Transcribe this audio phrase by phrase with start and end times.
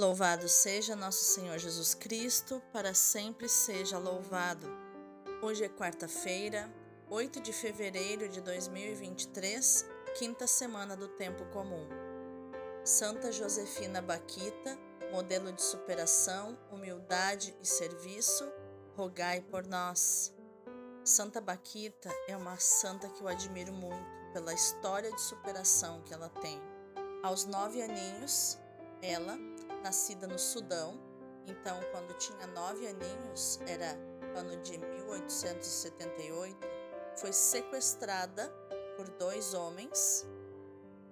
[0.00, 4.66] Louvado seja nosso Senhor Jesus Cristo, para sempre seja louvado.
[5.42, 6.72] Hoje é quarta-feira,
[7.10, 9.84] 8 de fevereiro de 2023,
[10.18, 11.86] quinta semana do tempo comum.
[12.82, 14.78] Santa Josefina Baquita,
[15.12, 18.50] modelo de superação, humildade e serviço,
[18.96, 20.34] rogai por nós.
[21.04, 26.30] Santa Baquita é uma santa que eu admiro muito pela história de superação que ela
[26.40, 26.58] tem.
[27.22, 28.58] Aos nove aninhos,
[29.02, 29.38] ela,
[29.82, 31.00] nascida no Sudão,
[31.46, 33.96] então quando tinha nove aninhos, era
[34.36, 36.56] ano de 1878,
[37.16, 38.48] foi sequestrada
[38.96, 40.26] por dois homens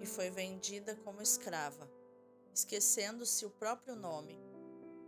[0.01, 1.91] e foi vendida como escrava,
[2.55, 4.39] esquecendo-se o próprio nome.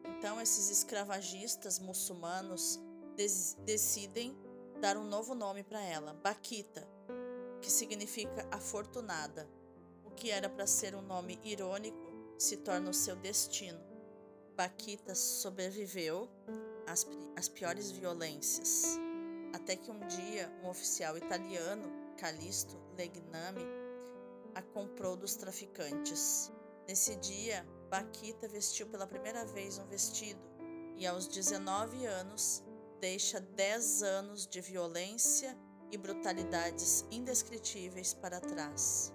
[0.04, 2.80] Então esses escravagistas muçulmanos
[3.64, 4.36] decidem
[4.80, 6.88] dar um novo nome para ela, Baquita,
[7.60, 9.48] que significa afortunada.
[10.04, 12.09] O que era para ser um nome irônico
[12.40, 13.78] se torna o seu destino.
[14.56, 16.28] Baquita sobreviveu
[16.86, 18.98] às, às piores violências,
[19.52, 21.84] até que um dia um oficial italiano,
[22.16, 23.64] Calisto Legnami,
[24.54, 26.50] a comprou dos traficantes.
[26.88, 30.40] Nesse dia, Baquita vestiu pela primeira vez um vestido
[30.96, 32.64] e, aos 19 anos,
[33.00, 35.56] deixa 10 anos de violência
[35.92, 39.12] e brutalidades indescritíveis para trás.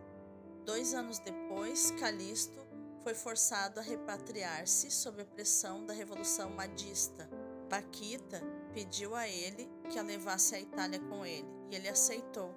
[0.63, 2.64] Dois anos depois, Calisto
[3.05, 7.29] foi forçado a repatriar-se sob a pressão da Revolução Madista.
[7.69, 8.41] Paquita
[8.73, 12.51] pediu a ele que a levasse à Itália com ele e ele aceitou.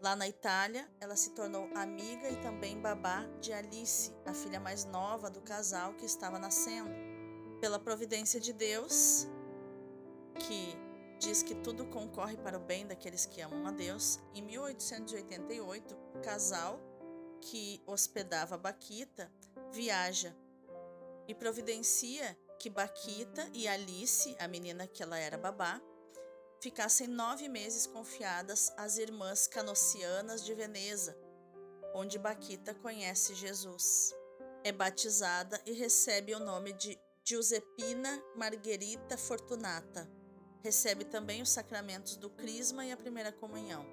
[0.00, 4.84] Lá na Itália, ela se tornou amiga e também babá de Alice, a filha mais
[4.84, 6.94] nova do casal que estava nascendo.
[7.60, 9.26] Pela providência de Deus,
[10.38, 10.78] que
[11.18, 16.20] diz que tudo concorre para o bem daqueles que amam a Deus, em 1888, o
[16.20, 16.78] casal
[17.40, 19.28] que hospedava Baquita
[19.74, 20.34] viaja
[21.28, 25.80] e providencia que Baquita e Alice, a menina que ela era babá,
[26.60, 31.18] ficassem nove meses confiadas às irmãs canocianas de Veneza,
[31.94, 34.14] onde Baquita conhece Jesus.
[34.62, 40.08] É batizada e recebe o nome de Giuseppina Margherita Fortunata
[40.64, 43.84] Recebe também os sacramentos do Crisma e a primeira comunhão.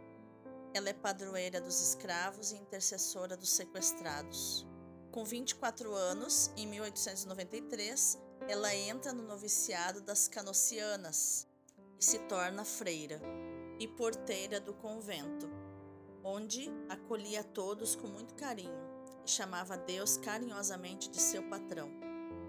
[0.73, 4.65] Ela é padroeira dos escravos e intercessora dos sequestrados.
[5.11, 8.17] Com 24 anos, em 1893,
[8.47, 11.45] ela entra no noviciado das Canocianas
[11.99, 13.21] e se torna freira
[13.77, 15.49] e porteira do convento,
[16.23, 18.79] onde acolhia todos com muito carinho
[19.25, 21.91] e chamava Deus carinhosamente de seu patrão.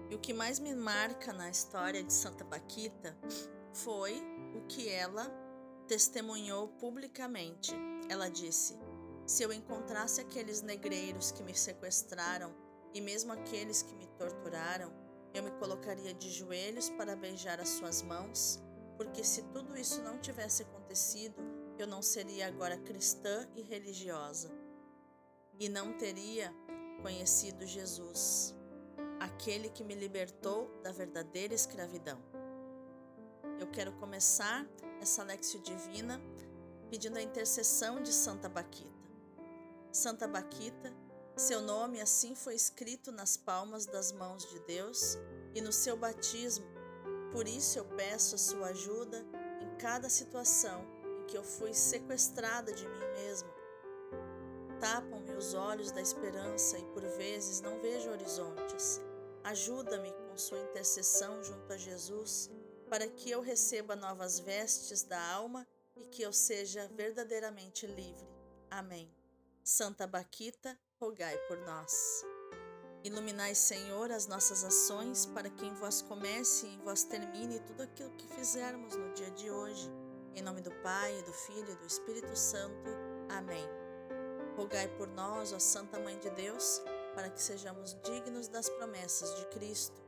[0.09, 3.17] E o que mais me marca na história de Santa Paquita
[3.73, 4.23] foi
[4.55, 5.29] o que ela
[5.85, 7.73] testemunhou publicamente.
[8.07, 8.77] Ela disse:
[9.25, 12.53] Se eu encontrasse aqueles negreiros que me sequestraram
[12.93, 14.91] e mesmo aqueles que me torturaram,
[15.33, 18.61] eu me colocaria de joelhos para beijar as suas mãos,
[18.97, 21.41] porque se tudo isso não tivesse acontecido,
[21.77, 24.51] eu não seria agora cristã e religiosa.
[25.59, 26.53] E não teria
[27.01, 28.53] conhecido Jesus,
[29.19, 32.21] aquele que me libertou da verdadeira escravidão.
[33.59, 34.67] Eu quero começar
[35.01, 36.21] essa Lexio Divina
[36.89, 39.02] pedindo a intercessão de Santa Baquita.
[39.93, 40.91] Santa Baquita,
[41.37, 45.19] seu nome assim foi escrito nas palmas das mãos de Deus
[45.53, 46.65] e no seu batismo.
[47.31, 49.23] Por isso eu peço a sua ajuda
[49.61, 50.83] em cada situação
[51.21, 53.53] em que eu fui sequestrada de mim mesma.
[54.79, 58.99] Tapam-me os olhos da esperança e por vezes não vejo horizontes.
[59.43, 62.49] Ajuda-me com sua intercessão junto a Jesus
[62.89, 68.27] para que eu receba novas vestes da alma e que eu seja verdadeiramente livre.
[68.71, 69.22] Amém.
[69.65, 72.25] Santa Baquita, rogai por nós.
[73.01, 77.83] Iluminai, Senhor, as nossas ações, para que em vós comece e em vós termine tudo
[77.83, 79.89] aquilo que fizermos no dia de hoje.
[80.35, 82.89] Em nome do Pai, do Filho e do Espírito Santo.
[83.29, 83.65] Amém.
[84.57, 86.81] Rogai por nós, ó Santa Mãe de Deus,
[87.15, 90.03] para que sejamos dignos das promessas de Cristo.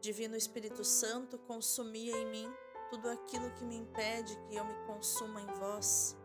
[0.00, 2.50] Divino Espírito Santo, consumia em mim
[2.88, 6.16] tudo aquilo que me impede que eu me consuma em vós.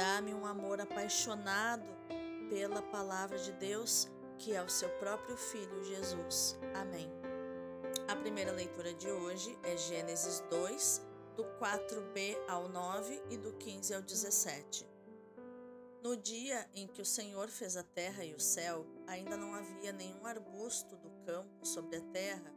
[0.00, 1.84] Dá-me um amor apaixonado
[2.48, 4.08] pela palavra de Deus,
[4.38, 6.58] que é o seu próprio Filho Jesus.
[6.74, 7.12] Amém.
[8.08, 11.02] A primeira leitura de hoje é Gênesis 2,
[11.36, 14.88] do 4b ao 9 e do 15 ao 17.
[16.02, 19.92] No dia em que o Senhor fez a terra e o céu, ainda não havia
[19.92, 22.54] nenhum arbusto do campo sobre a terra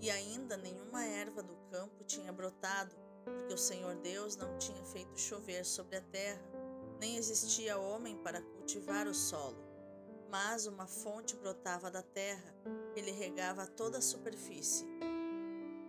[0.00, 5.20] e ainda nenhuma erva do campo tinha brotado, porque o Senhor Deus não tinha feito
[5.20, 6.55] chover sobre a terra,
[6.98, 9.56] nem existia homem para cultivar o solo.
[10.30, 12.54] Mas uma fonte brotava da terra,
[12.94, 14.86] ele regava toda a superfície.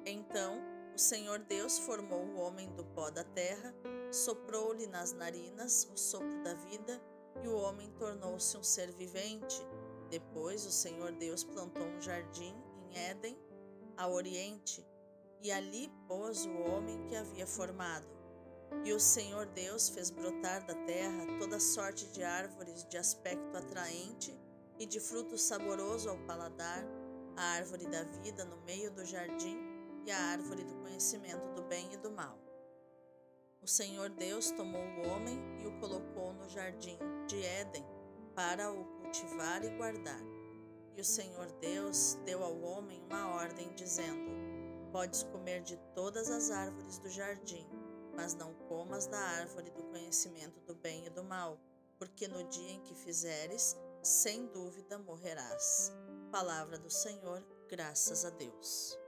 [0.06, 0.62] Então
[0.98, 3.72] o Senhor Deus formou o homem do pó da terra,
[4.12, 7.02] soprou-lhe nas narinas o sopro da vida,
[7.44, 9.62] e o homem tornou-se um ser vivente.
[10.10, 12.56] Depois o Senhor Deus plantou um jardim
[12.90, 13.38] em Éden,
[13.96, 14.84] a oriente,
[15.44, 18.17] e ali pôs o homem que havia formado.
[18.84, 24.38] E o Senhor Deus fez brotar da terra toda sorte de árvores de aspecto atraente
[24.80, 26.84] e de fruto saboroso ao paladar,
[27.36, 29.58] a árvore da vida no meio do jardim
[30.06, 32.38] e a árvore do conhecimento do bem e do mal.
[33.62, 36.98] O Senhor Deus tomou o homem e o colocou no jardim
[37.28, 37.86] de Éden
[38.34, 40.22] para o cultivar e guardar.
[40.96, 44.32] E o Senhor Deus deu ao homem uma ordem, dizendo:
[44.92, 47.68] Podes comer de todas as árvores do jardim,
[48.18, 51.58] mas não comas da árvore do conhecimento do bem e do mal,
[51.98, 55.94] porque no dia em que fizeres, sem dúvida morrerás.
[56.32, 59.00] Palavra do Senhor, graças a Deus.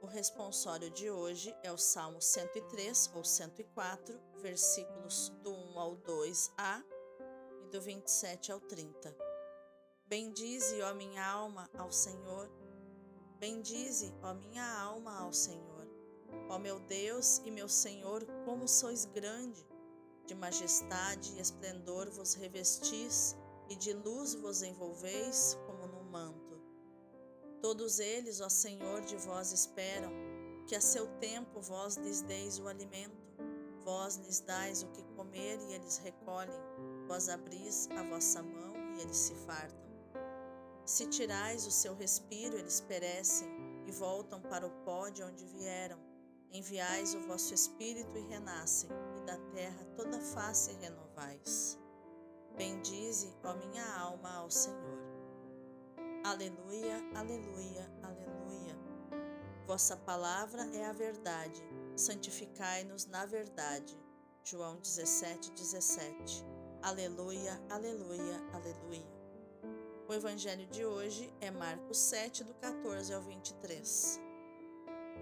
[0.00, 6.84] O responsório de hoje é o Salmo 103 ou 104, versículos do 1 ao 2a
[7.64, 9.14] e do 27 ao 30.
[10.06, 12.48] Bendize, ó minha alma, ao Senhor
[13.42, 15.71] Bendize, ó minha alma, ao Senhor.
[16.48, 19.66] Ó meu Deus e meu Senhor, como sois grande!
[20.26, 23.36] De majestade e esplendor vos revestis,
[23.68, 26.60] e de luz vos envolveis como num manto.
[27.60, 30.12] Todos eles, ó Senhor, de vós esperam,
[30.66, 33.22] que a seu tempo vós lhes deis o alimento.
[33.84, 36.60] Vós lhes dais o que comer e eles recolhem.
[37.08, 39.82] Vós abris a vossa mão e eles se fartam.
[40.84, 43.48] Se tirais o seu respiro, eles perecem
[43.86, 45.98] e voltam para o pó de onde vieram.
[46.52, 51.78] Enviais o vosso espírito e renascem, e da terra toda face renovais.
[52.56, 54.98] Bendize, ó minha alma, ao Senhor.
[56.22, 58.78] Aleluia, aleluia, aleluia.
[59.66, 61.62] Vossa palavra é a verdade.
[61.96, 63.98] Santificai-nos na verdade.
[64.44, 66.44] João 17, 17.
[66.82, 69.22] Aleluia, aleluia, aleluia.
[70.06, 74.31] O evangelho de hoje é Marcos 7, do 14 ao 23.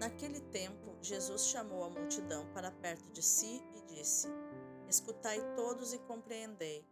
[0.01, 4.27] Naquele tempo, Jesus chamou a multidão para perto de si e disse:
[4.89, 6.83] Escutai todos e compreendei.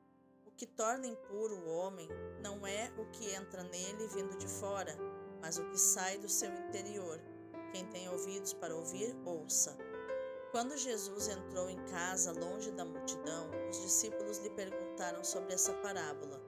[0.45, 2.07] O que torna impuro o homem
[2.43, 4.95] não é o que entra nele vindo de fora,
[5.41, 7.19] mas o que sai do seu interior.
[7.73, 9.75] Quem tem ouvidos para ouvir, ouça.
[10.51, 16.39] Quando Jesus entrou em casa longe da multidão, os discípulos lhe perguntaram sobre essa parábola.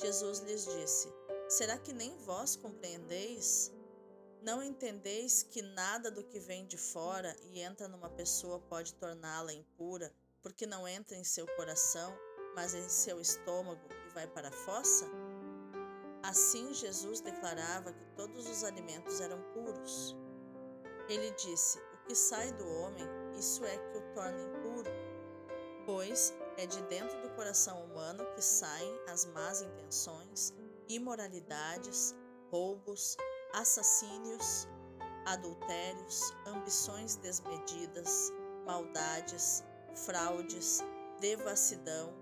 [0.00, 1.12] Jesus lhes disse:
[1.46, 3.75] Será que nem vós compreendeis?
[4.46, 9.52] Não entendeis que nada do que vem de fora e entra numa pessoa pode torná-la
[9.52, 12.16] impura, porque não entra em seu coração,
[12.54, 15.04] mas em seu estômago e vai para a fossa?
[16.22, 20.14] Assim Jesus declarava que todos os alimentos eram puros.
[21.08, 23.04] Ele disse: O que sai do homem,
[23.36, 24.90] isso é que o torna impuro.
[25.84, 30.54] Pois é de dentro do coração humano que saem as más intenções,
[30.88, 32.14] imoralidades,
[32.48, 33.16] roubos,
[33.52, 34.68] assassínios,
[35.26, 38.32] adultérios, ambições desmedidas,
[38.64, 39.64] maldades,
[39.94, 40.80] fraudes,
[41.20, 42.12] devassidão,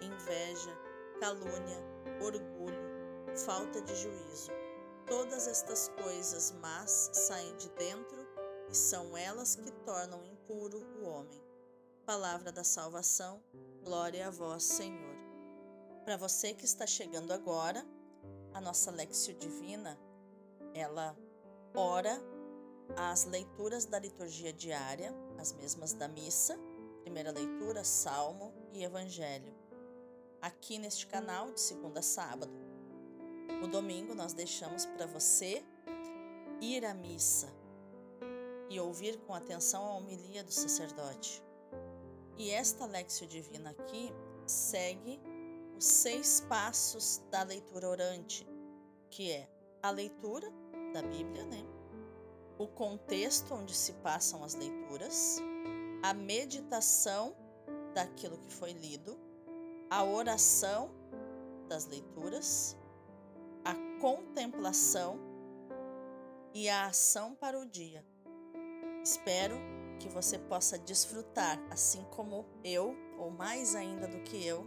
[0.00, 0.76] inveja,
[1.20, 1.78] calúnia,
[2.20, 4.50] orgulho, falta de juízo.
[5.06, 8.26] Todas estas coisas más saem de dentro
[8.70, 11.42] e são elas que tornam impuro o homem.
[12.06, 13.42] Palavra da salvação
[13.84, 15.16] Glória a vós, Senhor.
[16.04, 17.84] Para você que está chegando agora,
[18.54, 19.98] a nossa Lexio Divina,
[20.74, 21.16] ela
[21.74, 22.20] ora
[22.96, 26.58] as leituras da liturgia diária, as mesmas da missa,
[27.02, 29.54] primeira leitura, salmo e evangelho.
[30.40, 32.52] Aqui neste canal, de segunda a sábado.
[33.62, 35.64] O domingo nós deixamos para você
[36.60, 37.48] ir à missa
[38.68, 41.42] e ouvir com atenção a homilia do sacerdote.
[42.36, 44.12] E esta Lexio Divina aqui
[44.46, 45.20] segue
[45.76, 48.46] os seis passos da leitura orante,
[49.10, 49.48] que é
[49.82, 50.52] a leitura
[50.92, 51.64] da Bíblia, né?
[52.58, 55.38] O contexto onde se passam as leituras,
[56.02, 57.34] a meditação
[57.94, 59.18] daquilo que foi lido,
[59.90, 60.90] a oração
[61.68, 62.76] das leituras,
[63.64, 65.18] a contemplação
[66.54, 68.04] e a ação para o dia.
[69.02, 69.56] Espero
[69.98, 74.66] que você possa desfrutar, assim como eu, ou mais ainda do que eu,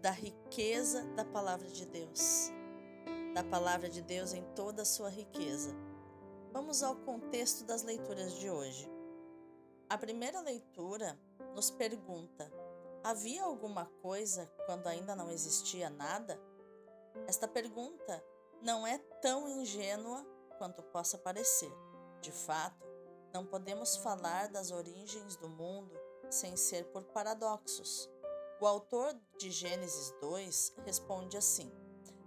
[0.00, 2.50] da riqueza da palavra de Deus,
[3.34, 5.74] da palavra de Deus em toda a sua riqueza.
[6.52, 8.88] Vamos ao contexto das leituras de hoje.
[9.90, 11.18] A primeira leitura
[11.52, 12.48] nos pergunta:
[13.02, 16.40] havia alguma coisa quando ainda não existia nada?
[17.26, 18.24] Esta pergunta
[18.62, 20.24] não é tão ingênua
[20.56, 21.72] quanto possa parecer.
[22.20, 22.86] De fato,
[23.32, 25.92] não podemos falar das origens do mundo
[26.30, 28.08] sem ser por paradoxos.
[28.60, 31.72] O autor de Gênesis 2 responde assim: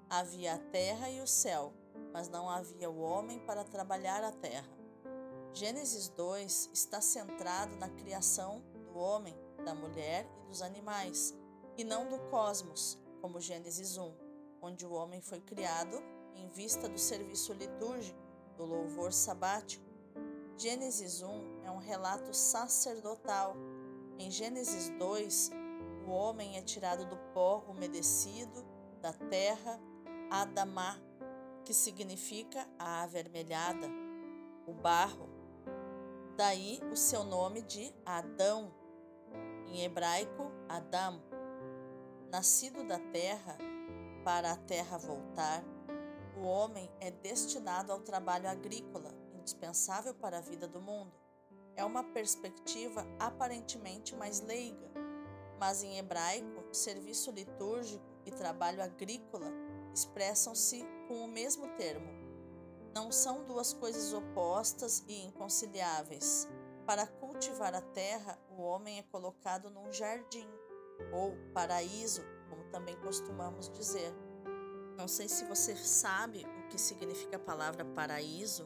[0.10, 1.74] Havia a terra e o céu,
[2.14, 4.70] mas não havia o homem para trabalhar a terra.
[5.52, 11.36] Gênesis 2 está centrado na criação do homem, da mulher e dos animais,
[11.78, 14.16] e não do cosmos, como Gênesis 1,
[14.62, 16.02] onde o homem foi criado
[16.36, 18.18] em vista do serviço litúrgico,
[18.56, 19.84] do louvor sabático.
[20.58, 23.58] Gênesis 1 é um relato sacerdotal.
[24.18, 25.52] Em Gênesis 2,
[26.08, 28.66] o homem é tirado do pó umedecido,
[29.02, 29.80] da terra,
[30.30, 31.00] Adamá,
[31.64, 33.88] que significa a avermelhada,
[34.66, 35.30] o barro.
[36.36, 38.74] Daí o seu nome de Adão,
[39.68, 41.22] em hebraico, Adam.
[42.30, 43.58] Nascido da terra,
[44.24, 45.64] para a terra voltar,
[46.36, 51.14] o homem é destinado ao trabalho agrícola, indispensável para a vida do mundo.
[51.76, 54.92] É uma perspectiva aparentemente mais leiga,
[55.58, 62.08] mas em hebraico, serviço litúrgico e trabalho agrícola expressam-se com o mesmo termo.
[62.94, 66.48] Não são duas coisas opostas e inconciliáveis.
[66.86, 70.48] Para cultivar a terra, o homem é colocado num jardim,
[71.12, 74.14] ou paraíso, como também costumamos dizer.
[74.98, 78.66] Não sei se você sabe o que significa a palavra paraíso,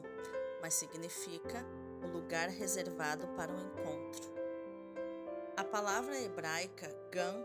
[0.62, 1.66] mas significa
[2.02, 4.32] o lugar reservado para o encontro.
[5.56, 7.44] A palavra hebraica gan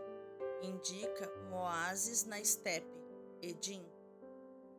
[0.62, 2.97] indica um oásis na estepe,
[3.42, 3.84] Edim.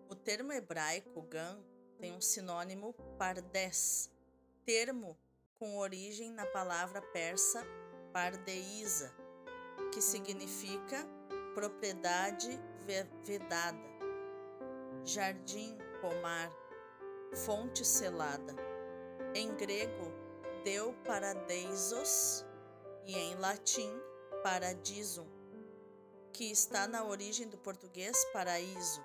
[0.10, 1.64] O termo hebraico gan
[2.00, 4.12] tem um sinônimo pardes,
[4.66, 5.18] termo
[5.58, 7.64] com origem na palavra persa
[8.12, 9.14] pardeísa,
[9.94, 11.06] que significa
[11.54, 12.60] propriedade
[13.24, 13.90] vedada
[15.04, 16.52] jardim, pomar,
[17.46, 18.56] fonte selada.
[19.34, 20.12] Em grego,
[20.64, 22.46] deu paradeisos
[23.06, 23.92] e em latim,
[24.44, 25.28] paradisum,
[26.34, 29.02] que está na origem do português paraíso.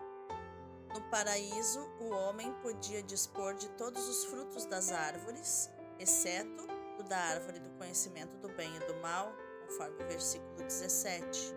[0.92, 6.64] No paraíso, o homem podia dispor de todos os frutos das árvores, exceto
[6.98, 9.32] o da árvore do conhecimento do bem e do mal,
[9.66, 11.52] conforme o versículo 17.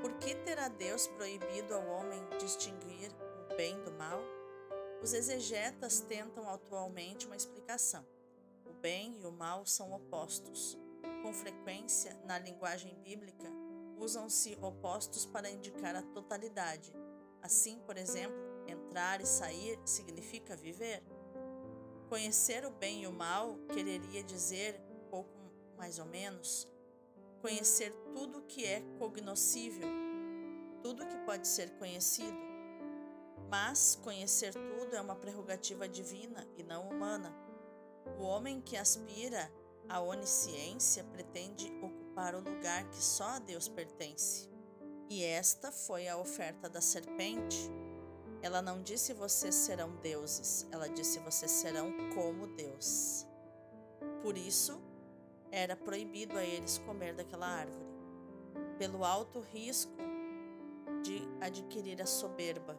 [0.00, 3.10] Por que terá Deus proibido ao homem distinguir
[3.56, 4.20] bem do mal?
[5.02, 8.04] Os exegetas tentam atualmente uma explicação.
[8.66, 10.78] O bem e o mal são opostos.
[11.22, 13.50] Com frequência, na linguagem bíblica,
[13.98, 16.92] usam-se opostos para indicar a totalidade.
[17.42, 18.36] Assim, por exemplo,
[18.66, 21.02] entrar e sair significa viver.
[22.08, 25.36] Conhecer o bem e o mal quereria dizer, pouco
[25.76, 26.68] mais ou menos,
[27.40, 29.88] conhecer tudo que é cognoscível,
[30.82, 32.38] tudo que pode ser conhecido,
[33.50, 37.34] mas conhecer tudo é uma prerrogativa divina e não humana.
[38.18, 39.50] O homem que aspira
[39.88, 44.48] à onisciência pretende ocupar o lugar que só a Deus pertence.
[45.10, 47.70] E esta foi a oferta da serpente.
[48.42, 53.26] Ela não disse vocês serão deuses, ela disse vocês serão como Deus.
[54.22, 54.80] Por isso,
[55.50, 57.86] era proibido a eles comer daquela árvore,
[58.78, 59.96] pelo alto risco
[61.02, 62.78] de adquirir a soberba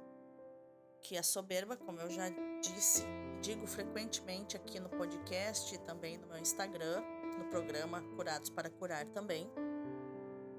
[1.07, 2.25] que a soberba, como eu já
[2.61, 3.03] disse,
[3.39, 7.03] digo frequentemente aqui no podcast e também no meu Instagram,
[7.37, 9.49] no programa Curados para Curar também.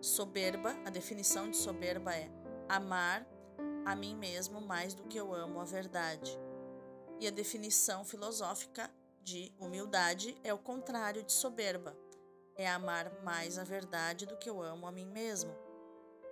[0.00, 2.30] Soberba, a definição de soberba é
[2.68, 3.26] amar
[3.84, 6.38] a mim mesmo mais do que eu amo a verdade.
[7.20, 8.90] E a definição filosófica
[9.22, 11.96] de humildade é o contrário de soberba,
[12.56, 15.54] é amar mais a verdade do que eu amo a mim mesmo.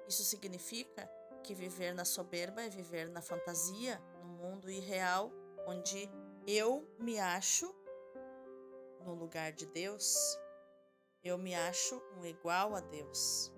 [0.07, 1.11] Isso significa
[1.43, 5.33] que viver na soberba é viver na fantasia, no mundo irreal,
[5.67, 6.11] onde
[6.47, 7.75] eu me acho
[9.05, 10.17] no lugar de Deus,
[11.23, 13.53] eu me acho um igual a Deus.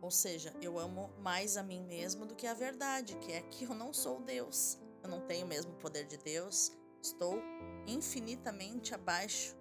[0.00, 3.64] Ou seja, eu amo mais a mim mesmo do que a verdade, que é que
[3.64, 4.78] eu não sou Deus.
[5.02, 7.40] Eu não tenho o mesmo poder de Deus, estou
[7.86, 9.56] infinitamente abaixo,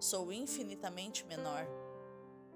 [0.00, 1.66] sou infinitamente menor.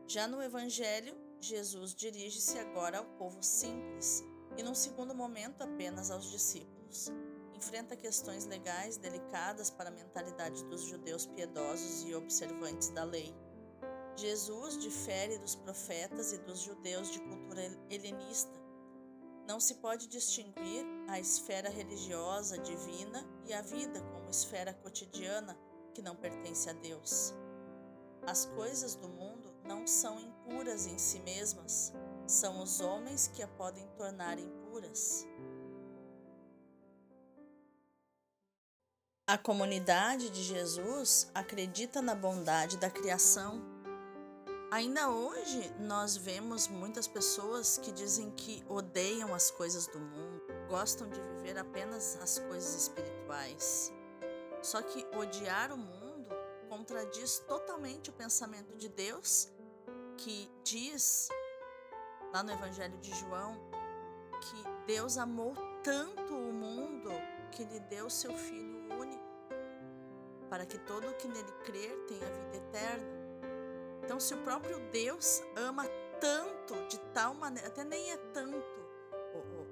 [0.07, 4.25] Já no Evangelho, Jesus dirige-se agora ao povo simples
[4.57, 7.11] e, num segundo momento, apenas aos discípulos.
[7.57, 13.35] Enfrenta questões legais delicadas para a mentalidade dos judeus piedosos e observantes da lei.
[14.15, 18.53] Jesus difere dos profetas e dos judeus de cultura helenista.
[19.49, 25.59] Não se pode distinguir a esfera religiosa divina e a vida como esfera cotidiana
[25.95, 27.33] que não pertence a Deus.
[28.27, 31.93] As coisas do mundo não são impuras em si mesmas,
[32.27, 35.27] são os homens que a podem tornar impuras.
[39.29, 43.61] A comunidade de Jesus acredita na bondade da criação.
[44.71, 51.11] Ainda hoje, nós vemos muitas pessoas que dizem que odeiam as coisas do mundo, gostam
[51.11, 53.93] de viver apenas as coisas espirituais.
[54.63, 56.29] Só que odiar o mundo
[56.69, 59.49] contradiz totalmente o pensamento de Deus,
[60.19, 61.29] que diz
[62.33, 63.59] lá no Evangelho de João
[64.41, 65.53] que Deus amou
[65.83, 66.86] tanto o mundo
[67.57, 69.25] que lhe deu seu Filho único,
[70.51, 73.17] para que todo o que nele crer tenha vida eterna.
[74.05, 75.87] Então, se o próprio Deus ama
[76.21, 78.77] tanto, de tal maneira, até nem é tanto,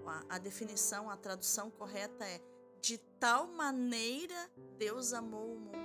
[0.06, 2.40] a, a definição, a tradução correta é
[2.80, 4.34] de tal maneira
[4.78, 5.78] Deus amou o mundo.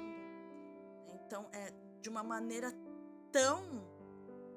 [1.26, 2.74] Então, é de uma maneira
[3.30, 3.62] tão,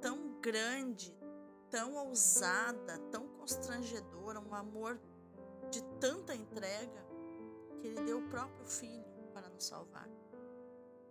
[0.00, 1.12] tão grande,
[1.68, 4.99] tão ousada, tão constrangedora, um amor
[5.70, 7.01] de tanta entrega,
[7.82, 10.08] que ele deu o próprio filho para nos salvar.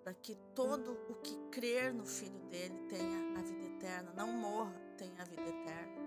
[0.03, 4.73] Para que todo o que crer no filho dele tenha a vida eterna, não morra,
[4.97, 6.01] tenha a vida eterna.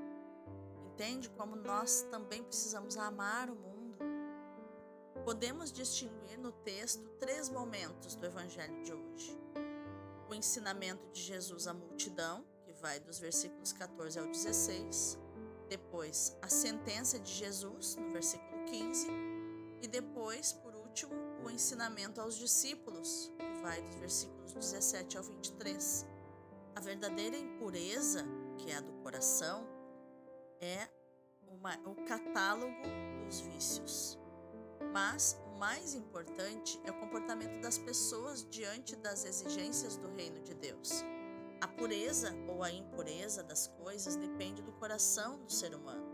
[0.87, 3.99] Entende como nós também precisamos amar o mundo?
[5.25, 9.39] Podemos distinguir no texto três momentos do evangelho de hoje:
[10.31, 12.45] o ensinamento de Jesus à multidão,
[12.81, 15.19] vai dos versículos 14 ao 16,
[15.71, 19.34] depois a sentença de Jesus, no versículo 15,
[19.85, 21.13] e depois, por último,
[21.45, 26.07] o ensinamento aos discípulos, que vai dos versículos 17 ao 23.
[26.75, 28.25] A verdadeira impureza,
[28.57, 29.69] que é a do coração,
[30.59, 30.89] é
[31.47, 32.73] uma, o catálogo
[33.27, 34.19] dos vícios.
[34.91, 40.55] Mas o mais importante é o comportamento das pessoas diante das exigências do reino de
[40.55, 41.05] Deus.
[41.61, 46.14] A pureza ou a impureza das coisas depende do coração do ser humano.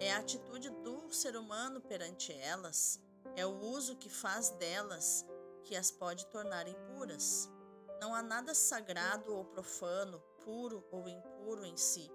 [0.00, 3.00] É a atitude do ser humano perante elas,
[3.34, 5.26] é o uso que faz delas
[5.64, 7.48] que as pode tornar impuras.
[8.00, 12.10] Não há nada sagrado ou profano, puro ou impuro em si.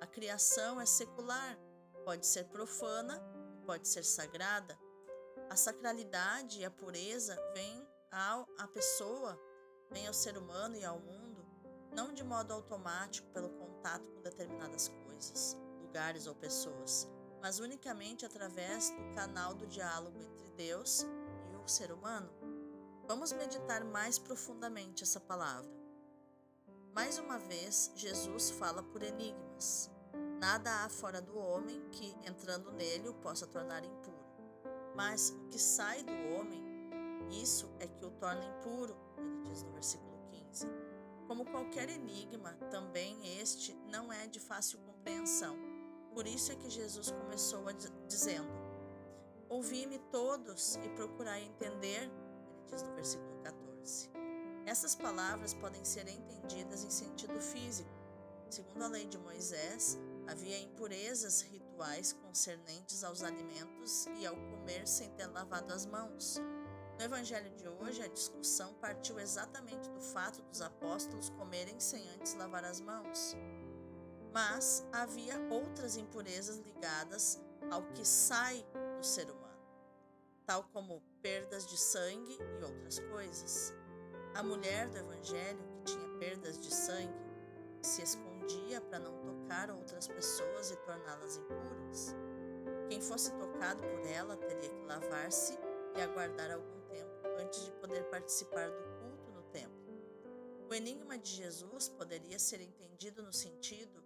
[0.00, 1.58] A criação é secular,
[2.04, 3.20] pode ser profana,
[3.64, 4.78] pode ser sagrada.
[5.50, 9.38] A sacralidade e a pureza vêm à pessoa,
[9.90, 11.36] vêm ao ser humano e ao mundo
[11.96, 17.08] não de modo automático pelo contato com determinadas coisas, lugares ou pessoas,
[17.46, 21.06] mas unicamente através do canal do diálogo entre Deus
[21.52, 22.28] e o ser humano.
[23.06, 25.70] Vamos meditar mais profundamente essa palavra.
[26.92, 29.88] Mais uma vez, Jesus fala por enigmas.
[30.40, 34.26] Nada há fora do homem que, entrando nele, o possa tornar impuro.
[34.96, 36.60] Mas o que sai do homem,
[37.30, 40.18] isso é que o torna impuro, ele diz no versículo
[40.50, 40.66] 15.
[41.28, 45.65] Como qualquer enigma, também este não é de fácil compreensão.
[46.16, 47.72] Por isso é que Jesus começou a
[48.08, 48.48] dizendo:
[49.50, 54.08] Ouvi-me todos e procurai entender, ele diz no versículo 14.
[54.64, 57.90] Essas palavras podem ser entendidas em sentido físico.
[58.48, 65.10] Segundo a lei de Moisés, havia impurezas rituais concernentes aos alimentos e ao comer sem
[65.10, 66.40] ter lavado as mãos.
[66.96, 72.32] No evangelho de hoje, a discussão partiu exatamente do fato dos apóstolos comerem sem antes
[72.32, 73.36] lavar as mãos.
[74.36, 78.62] Mas havia outras impurezas ligadas ao que sai
[78.98, 79.64] do ser humano,
[80.44, 83.72] tal como perdas de sangue e outras coisas.
[84.34, 87.16] A mulher do evangelho que tinha perdas de sangue
[87.80, 92.14] se escondia para não tocar outras pessoas e torná-las impuras.
[92.90, 95.58] Quem fosse tocado por ela teria que lavar-se
[95.96, 96.76] e aguardar algum
[97.38, 99.76] antes de poder participar do culto no templo.
[100.68, 104.05] O enigma de Jesus poderia ser entendido no sentido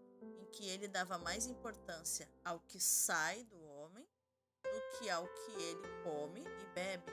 [0.51, 4.07] que ele dava mais importância ao que sai do homem
[4.71, 7.13] do que ao que ele come e bebe.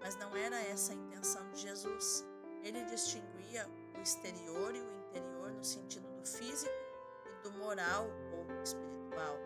[0.00, 2.24] Mas não era essa a intenção de Jesus.
[2.62, 6.72] Ele distinguia o exterior e o interior no sentido do físico
[7.26, 9.36] e do moral ou espiritual.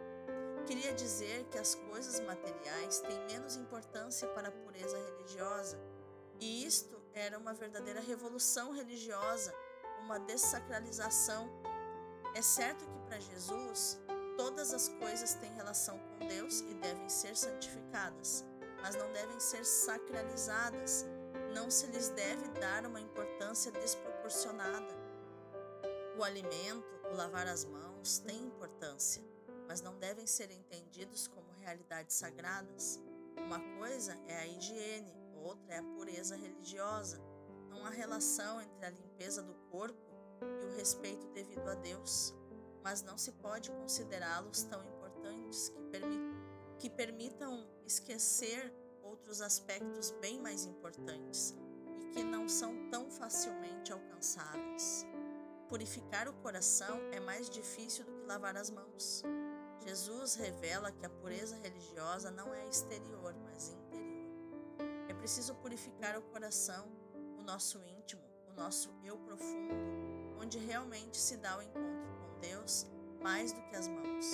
[0.66, 5.78] Queria dizer que as coisas materiais têm menos importância para a pureza religiosa
[6.40, 9.54] e isto era uma verdadeira revolução religiosa,
[10.00, 11.48] uma dessacralização.
[12.36, 13.98] É certo que para Jesus
[14.36, 18.44] todas as coisas têm relação com Deus e devem ser santificadas,
[18.82, 21.06] mas não devem ser sacralizadas.
[21.54, 24.94] Não se lhes deve dar uma importância desproporcionada.
[26.18, 29.24] O alimento, o lavar as mãos, têm importância,
[29.66, 33.00] mas não devem ser entendidos como realidades sagradas.
[33.38, 37.18] Uma coisa é a higiene, outra é a pureza religiosa.
[37.70, 40.05] Não há relação entre a limpeza do corpo
[40.60, 42.34] e o respeito devido a Deus,
[42.82, 46.20] mas não se pode considerá-los tão importantes que, permi
[46.78, 48.72] que permitam esquecer
[49.02, 51.54] outros aspectos bem mais importantes
[52.46, 55.04] não são tão facilmente alcançáveis.
[55.68, 59.24] Purificar o coração é mais difícil do que lavar as mãos.
[59.84, 64.24] Jesus revela que a pureza religiosa não é exterior, mas interior.
[65.08, 66.86] É preciso purificar o coração,
[67.36, 69.74] o nosso íntimo, o nosso eu profundo,
[70.40, 72.86] onde realmente se dá o encontro com Deus
[73.22, 74.26] mais do que as mãos.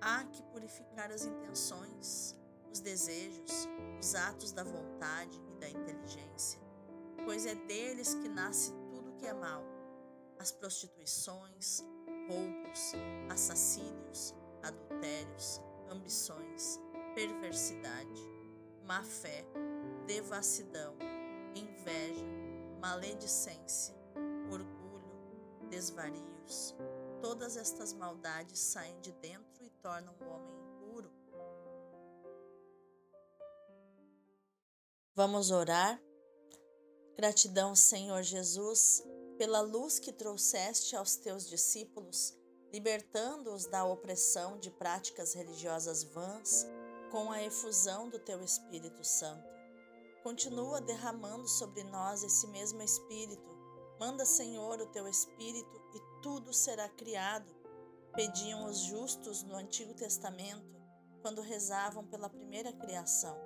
[0.00, 2.36] Há que purificar as intenções,
[2.72, 3.68] os desejos,
[4.00, 6.60] os atos da vontade e da inteligência,
[7.24, 9.62] pois é deles que nasce tudo que é mal:
[10.38, 11.84] as prostituições,
[12.28, 12.92] roubos,
[13.30, 16.80] assassínios, adultérios, ambições,
[17.14, 18.20] perversidade,
[18.84, 19.44] má fé,
[20.06, 20.96] devassidão,
[21.54, 22.26] inveja,
[22.80, 23.94] maledicência,
[24.50, 24.81] orgulho,
[25.72, 26.76] desvarios.
[27.20, 31.10] Todas estas maldades saem de dentro e tornam o homem impuro.
[35.14, 35.98] Vamos orar?
[37.16, 39.02] Gratidão, Senhor Jesus,
[39.38, 42.36] pela luz que trouxeste aos teus discípulos
[42.72, 46.66] libertando-os da opressão de práticas religiosas vãs
[47.10, 49.46] com a efusão do teu Espírito Santo.
[50.22, 53.51] Continua derramando sobre nós esse mesmo Espírito.
[53.98, 57.54] Manda, Senhor, o teu Espírito e tudo será criado.
[58.14, 60.76] Pediam os justos no Antigo Testamento,
[61.20, 63.36] quando rezavam pela primeira criação.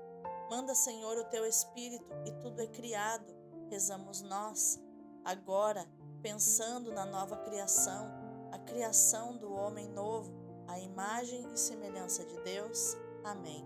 [0.50, 3.34] Manda, Senhor, o teu Espírito e tudo é criado.
[3.68, 4.80] Rezamos nós,
[5.24, 5.86] agora,
[6.22, 8.10] pensando na nova criação
[8.52, 10.32] a criação do homem novo,
[10.66, 12.96] a imagem e semelhança de Deus.
[13.24, 13.64] Amém.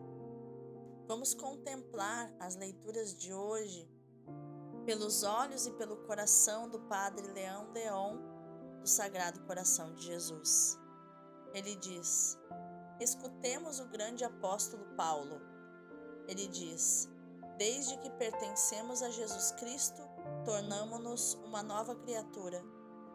[1.06, 3.88] Vamos contemplar as leituras de hoje
[4.80, 8.16] pelos olhos e pelo coração do Padre Leão Deon,
[8.80, 10.78] do Sagrado Coração de Jesus.
[11.54, 12.38] Ele diz:
[12.98, 15.40] Escutemos o grande apóstolo Paulo.
[16.26, 17.08] Ele diz:
[17.58, 20.02] Desde que pertencemos a Jesus Cristo,
[20.44, 22.62] tornamo-nos uma nova criatura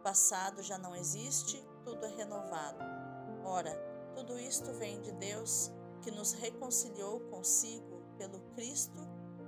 [0.06, 2.78] passado já não existe, tudo é renovado.
[3.44, 3.76] Ora,
[4.14, 9.00] tudo isto vem de Deus, que nos reconciliou consigo pelo Cristo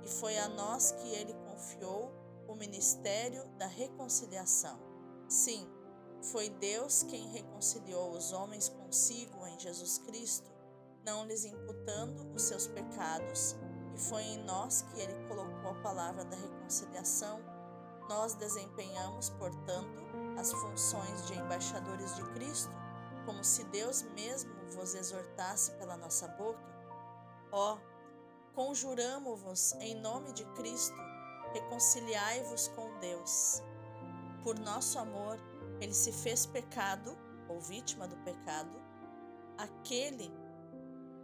[0.03, 2.11] e foi a nós que ele confiou
[2.47, 4.79] o ministério da reconciliação.
[5.27, 5.67] Sim,
[6.21, 10.49] foi Deus quem reconciliou os homens consigo em Jesus Cristo,
[11.05, 13.55] não lhes imputando os seus pecados,
[13.95, 17.39] e foi em nós que ele colocou a palavra da reconciliação.
[18.09, 20.03] Nós desempenhamos, portanto,
[20.37, 22.71] as funções de embaixadores de Cristo,
[23.25, 26.59] como se Deus mesmo vos exortasse pela nossa boca?
[27.51, 27.98] Ó, oh,
[28.53, 30.97] conjuramo-vos em nome de Cristo,
[31.53, 33.61] reconciliai-vos com Deus.
[34.43, 35.39] Por nosso amor,
[35.79, 38.79] ele se fez pecado, ou vítima do pecado,
[39.57, 40.31] aquele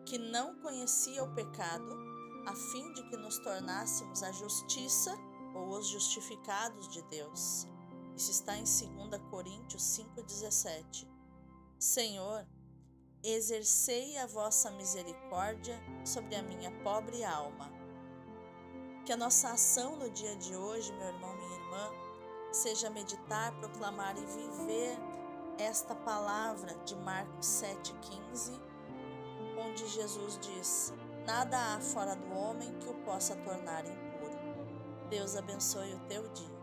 [0.06, 1.90] que não conhecia o pecado,
[2.48, 5.16] a fim de que nos tornássemos a justiça
[5.56, 7.68] ou os justificados de Deus.
[8.16, 11.08] Isso está em 2 Coríntios 5,17.
[11.78, 12.48] Senhor,
[13.32, 17.72] exercei a vossa misericórdia sobre a minha pobre alma.
[19.06, 21.92] Que a nossa ação no dia de hoje, meu irmão, minha irmã,
[22.52, 24.98] seja meditar, proclamar e viver
[25.58, 28.60] esta palavra de Marcos 7,15,
[29.58, 30.94] onde Jesus diz:
[31.26, 34.36] Nada há fora do homem que o possa tornar impuro.
[35.10, 36.55] Deus abençoe o teu dia.